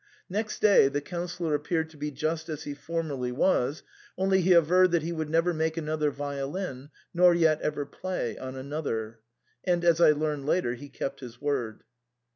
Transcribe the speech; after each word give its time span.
Next 0.31 0.63
day 0.63 0.87
the 0.87 0.99
Councillor 0.99 1.53
appeared 1.53 1.91
to 1.91 1.97
be 1.97 2.09
just 2.09 2.49
as 2.49 2.63
he 2.63 2.73
formerly 2.73 3.31
was, 3.31 3.83
only 4.17 4.41
he 4.41 4.51
averred 4.53 4.89
that 4.93 5.03
he 5.03 5.11
would 5.11 5.29
never 5.29 5.53
make 5.53 5.77
another 5.77 6.09
violin, 6.09 6.89
nor 7.13 7.35
yet 7.35 7.61
ever 7.61 7.85
play 7.85 8.35
on 8.35 8.55
another. 8.55 9.19
And, 9.63 9.85
as 9.85 10.01
I 10.01 10.09
learned 10.09 10.47
later, 10.47 10.73
he 10.73 10.89
kept 10.89 11.19
his 11.19 11.39
word. 11.39 11.83